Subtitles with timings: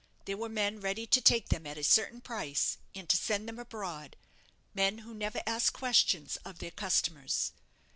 [0.25, 3.59] There were men ready to take them at a certain price, and to send them
[3.59, 4.17] abroad;
[4.73, 7.51] men who never ask questions of their customers.